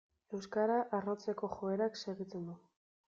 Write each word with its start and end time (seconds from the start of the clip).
Euskara 0.37 0.77
arrotzeko 0.99 1.51
joerak 1.59 2.01
segitzen 2.05 2.49
du. 2.51 2.57